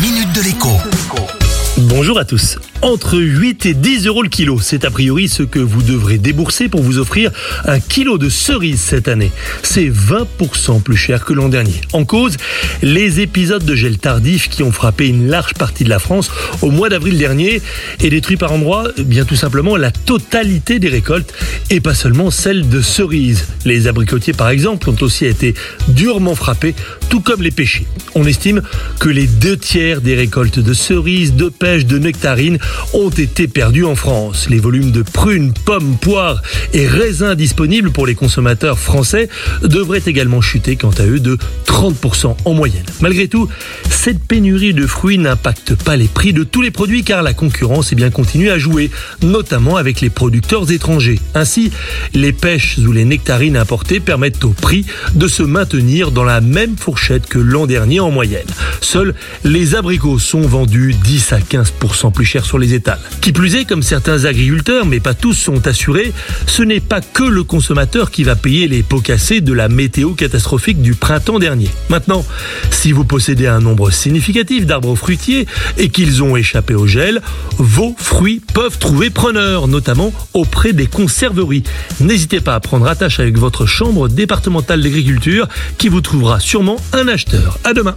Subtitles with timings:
[0.00, 1.47] minute de l'écho.
[1.82, 2.58] Bonjour à tous.
[2.82, 6.68] Entre 8 et 10 euros le kilo, c'est a priori ce que vous devrez débourser
[6.68, 7.30] pour vous offrir
[7.64, 9.30] un kilo de cerises cette année.
[9.62, 11.80] C'est 20% plus cher que l'an dernier.
[11.92, 12.36] En cause,
[12.82, 16.32] les épisodes de gel tardif qui ont frappé une large partie de la France
[16.62, 17.62] au mois d'avril dernier
[18.00, 21.32] et détruit par endroits bien tout simplement la totalité des récoltes
[21.70, 23.46] et pas seulement celles de cerises.
[23.64, 25.54] Les abricotiers par exemple ont aussi été
[25.88, 26.74] durement frappés,
[27.08, 27.86] tout comme les pêchers.
[28.16, 28.62] On estime
[28.98, 32.58] que les deux tiers des récoltes de cerises, de de nectarines
[32.94, 34.48] ont été perdus en France.
[34.48, 36.40] Les volumes de prunes, pommes, poires
[36.72, 39.28] et raisins disponibles pour les consommateurs français
[39.62, 41.36] devraient également chuter quant à eux de
[41.66, 42.86] 30% en moyenne.
[43.00, 43.48] Malgré tout,
[43.90, 47.92] cette pénurie de fruits n'impacte pas les prix de tous les produits car la concurrence
[47.92, 48.90] est bien continue à jouer,
[49.22, 51.20] notamment avec les producteurs étrangers.
[51.34, 51.70] Ainsi,
[52.14, 56.78] les pêches ou les nectarines importées permettent au prix de se maintenir dans la même
[56.78, 58.46] fourchette que l'an dernier en moyenne.
[58.80, 63.00] Seuls les abricots sont vendus 10 à 15 15% plus cher sur les étals.
[63.20, 66.12] Qui plus est, comme certains agriculteurs, mais pas tous sont assurés,
[66.46, 70.14] ce n'est pas que le consommateur qui va payer les pots cassés de la météo
[70.14, 71.70] catastrophique du printemps dernier.
[71.88, 72.24] Maintenant,
[72.70, 77.20] si vous possédez un nombre significatif d'arbres fruitiers et qu'ils ont échappé au gel,
[77.58, 81.64] vos fruits peuvent trouver preneur, notamment auprès des conserveries.
[82.00, 87.08] N'hésitez pas à prendre attache avec votre chambre départementale d'agriculture qui vous trouvera sûrement un
[87.08, 87.58] acheteur.
[87.64, 87.96] À demain.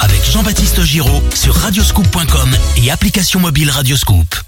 [0.00, 4.47] Avec Jean-Baptiste Giraud sur radioscoop.com et application mobile Radioscoop.